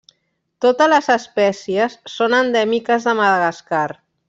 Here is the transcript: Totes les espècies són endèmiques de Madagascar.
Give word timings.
Totes 0.65 0.89
les 0.93 1.09
espècies 1.15 1.99
són 2.15 2.37
endèmiques 2.39 3.07
de 3.11 3.15
Madagascar. 3.23 3.87